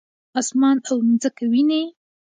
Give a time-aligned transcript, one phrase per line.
[0.41, 1.83] اسمان او مځکه وینې؟